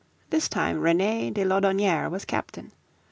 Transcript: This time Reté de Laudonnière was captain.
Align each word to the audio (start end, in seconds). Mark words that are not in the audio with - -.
This 0.31 0.49
time 0.49 0.79
Reté 0.79 1.31
de 1.31 1.45
Laudonnière 1.45 2.09
was 2.09 2.25
captain. 2.25 2.71